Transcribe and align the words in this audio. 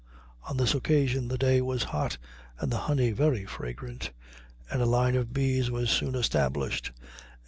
On 0.49 0.57
this 0.57 0.73
occasion 0.73 1.27
the 1.27 1.37
day 1.37 1.61
was 1.61 1.83
hot 1.93 2.17
and 2.59 2.71
the 2.71 2.79
honey 2.89 3.11
very 3.11 3.45
fragrant, 3.45 4.09
and 4.71 4.81
a 4.81 4.87
line 4.87 5.15
of 5.15 5.31
bees 5.31 5.69
was 5.69 5.91
soon 5.91 6.15
established 6.15 6.91
S. 6.95 7.03